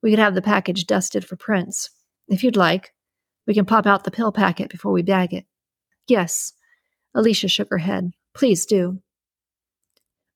[0.02, 1.90] We could have the package dusted for prints.
[2.28, 2.94] If you'd like,
[3.46, 5.44] we can pop out the pill packet before we bag it.
[6.07, 6.52] Yes.
[7.14, 8.12] Alisha shook her head.
[8.35, 9.00] Please do.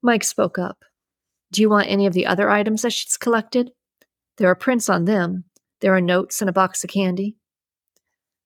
[0.03, 0.85] Mike spoke up.
[1.51, 3.73] Do you want any of the other items that she's collected?
[4.37, 5.45] There are prints on them.
[5.81, 7.37] There are notes and a box of candy.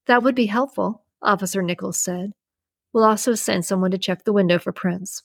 [0.07, 2.33] That would be helpful, Officer Nichols said.
[2.92, 5.22] We'll also send someone to check the window for prints.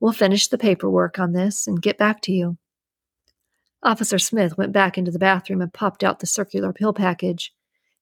[0.00, 2.58] We'll finish the paperwork on this and get back to you.
[3.82, 7.52] Officer Smith went back into the bathroom and popped out the circular pill package.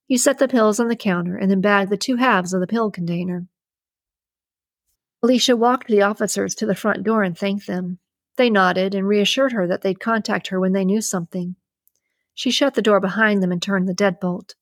[0.07, 2.66] He set the pills on the counter and then bagged the two halves of the
[2.66, 3.46] pill container.
[5.22, 7.98] Alisha walked the officers to the front door and thanked them.
[8.37, 11.57] They nodded and reassured her that they'd contact her when they knew something.
[12.35, 14.55] She shut the door behind them and turned the deadbolt.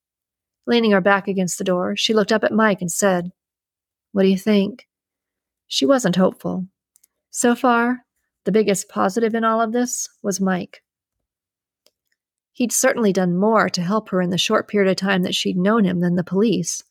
[0.67, 3.31] Leaning her back against the door, she looked up at Mike and said,
[4.13, 4.89] What do you think?
[5.67, 6.67] She wasn't hopeful.
[7.31, 8.05] So far,
[8.45, 10.83] the biggest positive in all of this was Mike.
[12.53, 15.57] He'd certainly done more to help her in the short period of time that she'd
[15.57, 16.83] known him than the police.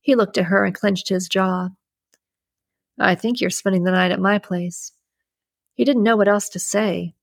[0.00, 1.68] He looked at her and clenched his jaw.
[2.98, 4.92] I think you're spending the night at my place.
[5.74, 7.14] He didn't know what else to say.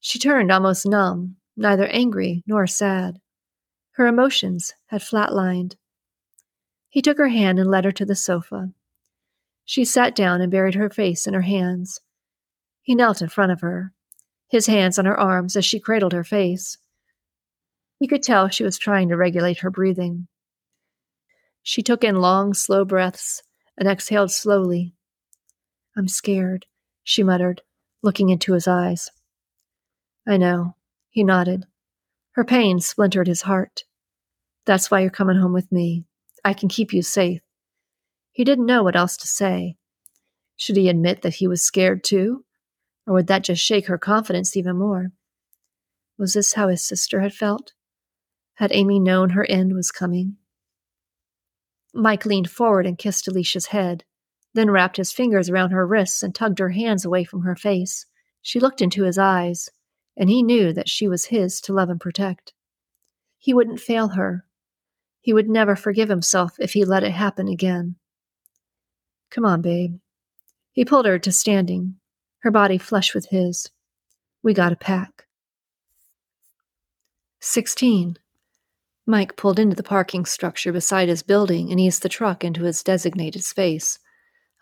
[0.00, 3.20] She turned almost numb, neither angry nor sad.
[3.92, 5.76] Her emotions had flatlined.
[6.96, 8.72] He took her hand and led her to the sofa.
[9.66, 12.00] She sat down and buried her face in her hands.
[12.80, 13.92] He knelt in front of her,
[14.48, 16.78] his hands on her arms as she cradled her face.
[17.98, 20.26] He could tell she was trying to regulate her breathing.
[21.62, 23.42] She took in long, slow breaths
[23.76, 24.94] and exhaled slowly.
[25.98, 26.64] I'm scared,
[27.04, 27.60] she muttered,
[28.02, 29.10] looking into his eyes.
[30.26, 30.76] I know,
[31.10, 31.66] he nodded.
[32.30, 33.84] Her pain splintered his heart.
[34.64, 36.05] That's why you're coming home with me.
[36.46, 37.40] I can keep you safe.
[38.30, 39.74] He didn't know what else to say.
[40.54, 42.44] Should he admit that he was scared too?
[43.04, 45.10] Or would that just shake her confidence even more?
[46.16, 47.72] Was this how his sister had felt?
[48.54, 50.36] Had Amy known her end was coming?
[51.92, 54.04] Mike leaned forward and kissed Alisha's head,
[54.54, 58.06] then wrapped his fingers around her wrists and tugged her hands away from her face.
[58.40, 59.68] She looked into his eyes,
[60.16, 62.52] and he knew that she was his to love and protect.
[63.36, 64.45] He wouldn't fail her.
[65.26, 67.96] He would never forgive himself if he let it happen again.
[69.28, 69.98] Come on, babe.
[70.70, 71.96] He pulled her to standing,
[72.42, 73.68] her body flush with his.
[74.44, 75.26] We gotta pack.
[77.40, 78.18] 16.
[79.04, 82.84] Mike pulled into the parking structure beside his building and eased the truck into its
[82.84, 83.98] designated space.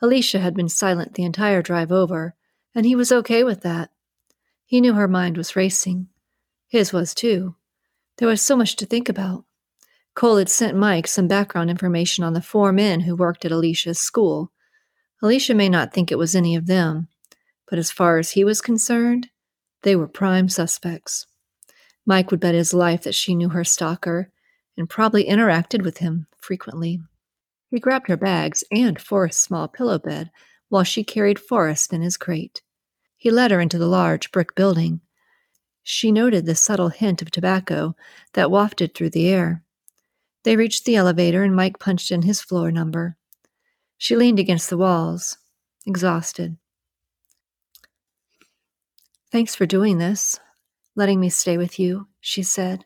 [0.02, 2.36] Alisha had been silent the entire drive over,
[2.74, 3.90] and he was okay with that.
[4.64, 6.08] He knew her mind was racing.
[6.68, 7.54] His was too.
[8.16, 9.44] There was so much to think about.
[10.14, 13.98] Cole had sent Mike some background information on the four men who worked at Alisha's
[13.98, 14.52] school.
[15.22, 17.08] Alisha may not think it was any of them,
[17.68, 19.28] but as far as he was concerned,
[19.82, 21.26] they were prime suspects.
[22.06, 24.30] Mike would bet his life that she knew her stalker
[24.76, 27.00] and probably interacted with him frequently.
[27.70, 30.30] He grabbed her bags and Forrest's small pillow bed
[30.68, 32.62] while she carried Forrest in his crate.
[33.16, 35.00] He led her into the large brick building.
[35.82, 37.96] She noted the subtle hint of tobacco
[38.34, 39.63] that wafted through the air.
[40.44, 43.16] They reached the elevator, and Mike punched in his floor number.
[43.98, 45.38] She leaned against the walls,
[45.86, 46.58] exhausted.
[49.32, 50.38] Thanks for doing this,
[50.94, 52.84] letting me stay with you, she said.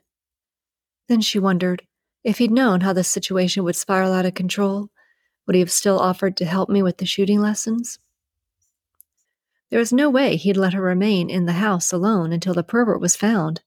[1.08, 1.82] Then she wondered
[2.24, 4.90] if he'd known how the situation would spiral out of control,
[5.46, 7.98] would he have still offered to help me with the shooting lessons?
[9.70, 13.00] There was no way he'd let her remain in the house alone until the pervert
[13.00, 13.62] was found.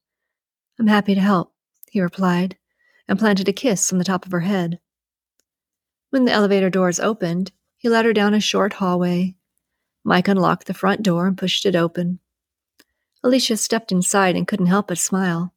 [0.78, 1.52] I'm happy to help,
[1.90, 2.56] he replied,
[3.12, 4.80] and planted a kiss on the top of her head.
[6.08, 9.34] When the elevator doors opened, he led her down a short hallway.
[10.02, 12.20] Mike unlocked the front door and pushed it open.
[13.22, 15.52] Alisha stepped inside and couldn't help but smile.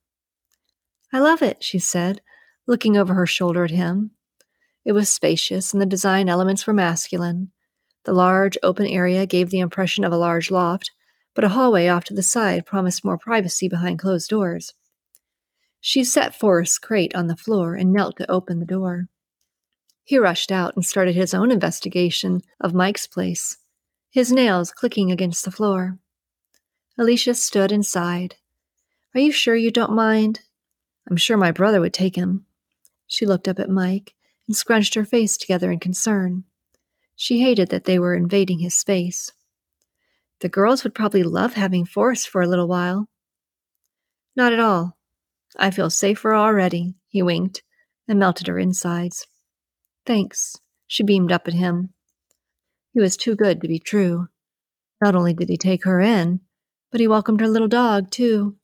[1.14, 2.20] I love it, she said,
[2.68, 4.12] looking over her shoulder at him.
[4.84, 7.54] It was spacious, and the design elements were masculine.
[8.04, 10.92] The large, open area gave the impression of a large loft,
[11.34, 14.74] but a hallway off to the side promised more privacy behind closed doors.
[15.88, 19.08] She set Forrest's crate on the floor and knelt to open the door.
[20.04, 23.60] He rushed out and started his own investigation of Mike's place,
[24.10, 26.00] his nails clicking against the floor.
[26.98, 28.38] Alisha stood and sighed.
[29.14, 30.40] Are you sure you don't mind?
[31.08, 32.48] I'm sure my brother would take him.
[33.06, 34.16] She looked up at Mike
[34.48, 36.46] and scrunched her face together in concern.
[37.16, 39.34] She hated that they were invading his space.
[40.40, 43.08] The girls would probably love having Forrest for a little while.
[44.36, 44.98] Not at all.
[45.58, 47.64] I feel safer already, he winked
[48.08, 49.26] and melted her insides.
[50.06, 51.90] Thanks, she beamed up at him.
[52.94, 54.28] He was too good to be true.
[55.02, 56.42] Not only did he take her in,
[56.92, 58.56] but he welcomed her little dog, too.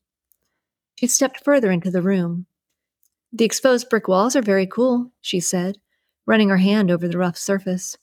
[0.96, 2.46] She stepped further into the room.
[3.34, 5.78] The exposed brick walls are very cool, she said,
[6.26, 7.98] running her hand over the rough surface.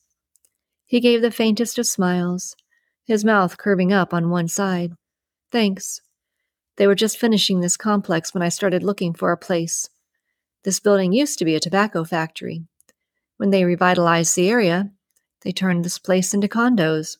[0.85, 2.57] He gave the faintest of smiles,
[3.07, 4.93] his mouth curving up on one side.
[5.53, 6.01] Thanks.
[6.79, 9.91] They were just finishing this complex when I started looking for a place.
[10.63, 12.63] This building used to be a tobacco factory.
[13.37, 14.93] When they revitalized the area,
[15.43, 17.17] they turned this place into condos.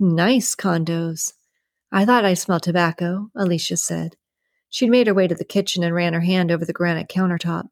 [0.00, 1.34] Nice condos.
[1.92, 4.16] I thought I smelled tobacco, Alisha said.
[4.70, 7.68] She'd made her way to the kitchen and ran her hand over the granite countertop.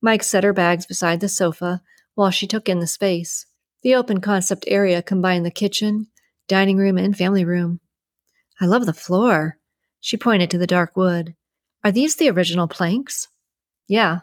[0.00, 1.82] Mike set her bags beside the sofa
[2.14, 3.44] while she took in the space.
[3.82, 6.08] The open concept area combined the kitchen,
[6.48, 7.80] dining room, and family room.
[8.60, 9.58] I love the floor.
[10.04, 11.36] She pointed to the dark wood.
[11.84, 13.28] Are these the original planks?
[13.86, 14.22] Yeah.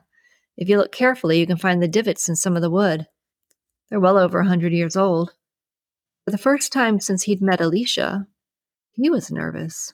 [0.57, 3.07] If you look carefully, you can find the divots in some of the wood.
[3.89, 5.31] They're well over a hundred years old.
[6.25, 8.27] For the first time since he'd met Alisha,
[8.91, 9.93] he was nervous.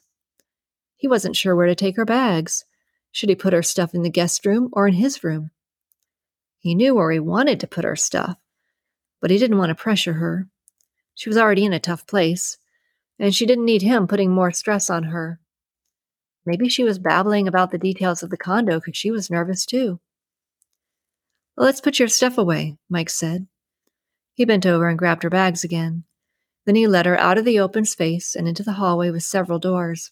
[0.96, 2.66] He wasn't sure where to take her bags.
[3.12, 5.52] Should he put her stuff in the guest room or in his room?
[6.58, 8.38] He knew where he wanted to put her stuff,
[9.22, 10.48] but he didn't want to pressure her.
[11.14, 12.58] She was already in a tough place,
[13.20, 15.40] and she didn't need him putting more stress on her.
[16.46, 20.00] Maybe she was babbling about the details of the condo because she was nervous too.
[21.58, 23.48] Let's put your stuff away, Mike said.
[24.34, 26.04] He bent over and grabbed her bags again.
[26.66, 29.60] Then he led her out of the open space and into the hallway with several
[29.60, 30.12] doors.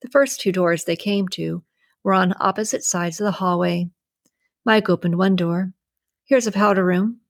[0.00, 1.62] The first two doors they came to
[2.02, 3.90] were on opposite sides of the hallway.
[4.64, 5.72] Mike opened one door.
[6.24, 7.20] Here's a powder room.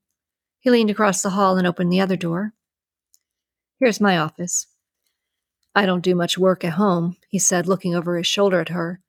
[0.59, 2.53] He leaned across the hall and opened the other door.
[3.79, 4.67] Here's my office.
[5.75, 9.01] I don't do much work at home, he said, looking over his shoulder at her.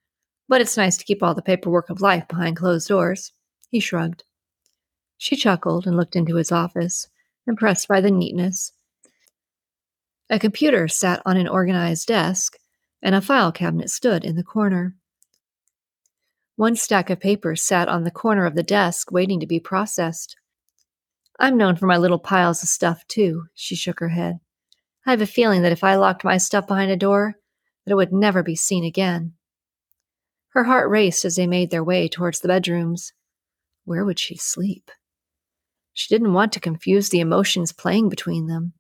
[0.48, 3.32] But it's nice to keep all the paperwork of life behind closed doors.
[3.70, 4.24] He shrugged.
[5.16, 7.08] She chuckled and looked into his office,
[7.46, 8.72] impressed by the neatness.
[10.28, 12.56] A computer sat on an organized desk,
[13.02, 14.94] and a file cabinet stood in the corner.
[16.56, 20.36] One stack of papers sat on the corner of the desk, waiting to be processed.
[21.38, 24.40] I'm known for my little piles of stuff, too, she shook her head.
[25.07, 27.36] I have a feeling that if I locked my stuff behind a door,
[27.84, 29.34] that it would never be seen again.
[30.51, 33.12] Her heart raced as they made their way towards the bedrooms.
[33.84, 34.90] Where would she sleep?
[35.92, 38.74] She didn't want to confuse the emotions playing between them.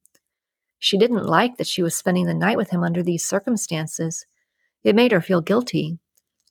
[0.78, 4.24] She didn't like that she was spending the night with him under these circumstances.
[4.82, 5.98] It made her feel guilty,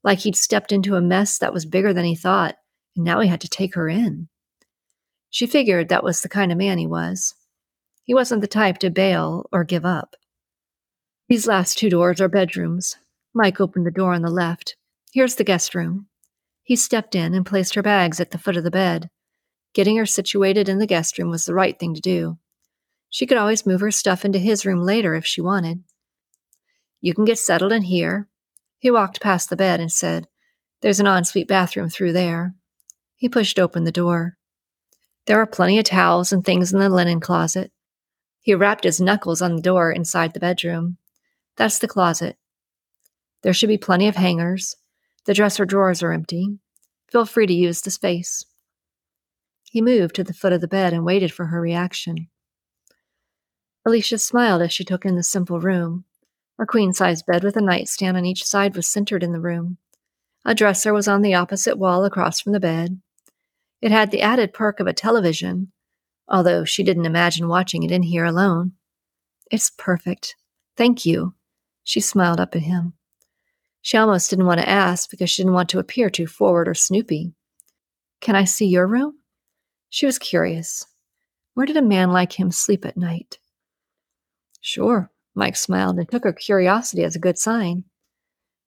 [0.04, 2.56] like he'd stepped into a mess that was bigger than he thought,
[2.96, 4.30] and now he had to take her in.
[5.30, 7.36] She figured that was the kind of man he was.
[8.10, 10.16] He wasn't the type to bail or give up.
[11.28, 12.98] These last two doors are bedrooms.
[13.36, 14.76] Mike opened the door on the left.
[15.14, 16.08] Here's the guest room.
[16.64, 19.12] He stepped in and placed her bags at the foot of the bed.
[19.76, 22.40] Getting her situated in the guest room was the right thing to do.
[23.12, 25.84] She could always move her stuff into his room later if she wanted.
[27.02, 28.28] You can get settled in here.
[28.80, 30.28] He walked past the bed and said,
[30.82, 32.56] There's an ensuite bathroom through there.
[33.18, 34.36] He pushed open the door.
[35.28, 37.72] There are plenty of towels and things in the linen closet.
[38.42, 40.98] He rapped his knuckles on the door inside the bedroom.
[41.56, 42.38] That's the closet.
[43.42, 44.76] There should be plenty of hangers.
[45.26, 46.60] The dresser drawers are empty.
[47.12, 48.46] Feel free to use the space.
[49.64, 52.30] He moved to the foot of the bed and waited for her reaction.
[53.88, 56.06] Alisha smiled as she took in the simple room.
[56.60, 59.78] A queen size bed with a nightstand on each side was centered in the room.
[60.46, 63.02] A dresser was on the opposite wall across from the bed.
[63.82, 65.72] It had the added perk of a television,
[66.30, 68.74] although she didn't imagine watching it in here alone.
[69.52, 70.36] It's perfect.
[70.78, 71.34] Thank you.
[71.84, 72.94] She smiled up at him.
[73.82, 76.74] She almost didn't want to ask because she didn't want to appear too forward or
[76.74, 77.34] snoopy.
[78.22, 79.16] Can I see your room?
[79.90, 80.86] She was curious.
[81.54, 83.40] Where did a man like him sleep at night?
[84.62, 87.86] Sure, Mike smiled and took her curiosity as a good sign.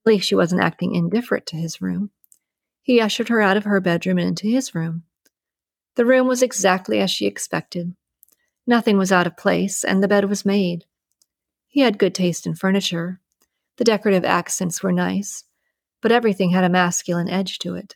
[0.05, 2.09] At least she wasn't acting indifferent to his room.
[2.81, 5.03] He ushered her out of her bedroom and into his room.
[5.95, 7.95] The room was exactly as she expected.
[8.65, 10.85] Nothing was out of place, and the bed was made.
[11.67, 13.19] He had good taste in furniture.
[13.77, 15.43] The decorative accents were nice,
[16.01, 17.95] but everything had a masculine edge to it.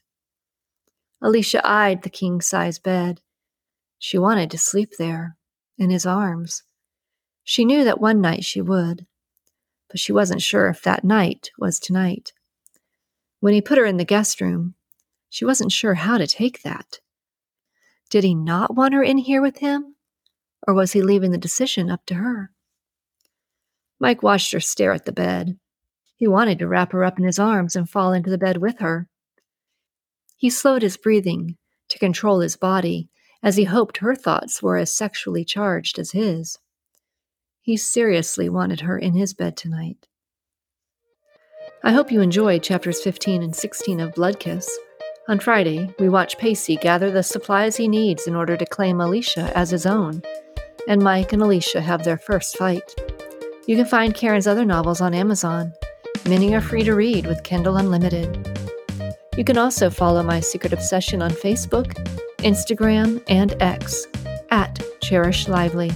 [1.23, 3.21] Alisha eyed the king size bed.
[3.99, 5.37] She wanted to sleep there,
[5.77, 6.63] in his arms.
[7.43, 9.07] She knew that one night she would.
[9.89, 12.33] but she wasn't sure if that night was tonight.
[13.39, 14.75] When he put her in the guest room,
[15.29, 16.99] she wasn't sure how to take that.
[18.09, 19.95] Did he not want her in here with him?
[20.67, 22.51] Or was he leaving the decision up to her?
[23.99, 25.57] Mike watched her stare at the bed.
[26.15, 28.79] He wanted to wrap her up in his arms and fall into the bed with
[28.79, 29.07] her.
[30.35, 31.57] He slowed his breathing
[31.89, 33.09] to control his body
[33.43, 36.59] as he hoped her thoughts were as sexually charged as his.
[37.61, 40.07] He seriously wanted her in his bed tonight.
[41.83, 44.69] I hope you enjoyed chapters 15 and 16 of Blood Kiss.
[45.29, 49.51] On Friday, we watch Pacey gather the supplies he needs in order to claim Alisha
[49.51, 50.21] as his own,
[50.87, 52.95] and Mike and Alisha have their first fight.
[53.65, 55.73] You can find Karen's other novels on Amazon.
[56.29, 58.47] Many are free to read with Kindle Unlimited.
[59.35, 61.93] You can also follow My Secret Obsession on Facebook,
[62.37, 64.07] Instagram, and X
[64.51, 65.91] at Cherish Lively.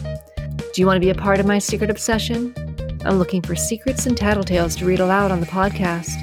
[0.73, 2.53] Do you want to be a part of My Secret Obsession?
[3.05, 6.17] I'm looking for secrets and tattletales to read aloud on the podcast.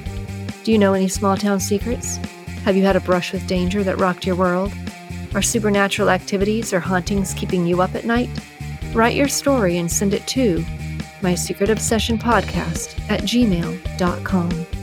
[0.62, 2.18] Do you know any small town secrets?
[2.64, 4.72] Have you had a brush with danger that rocked your world?
[5.34, 8.30] Are supernatural activities or hauntings keeping you up at night?
[8.92, 10.64] Write your story and send it to
[11.22, 14.77] my secret obsession podcast at gmail.com.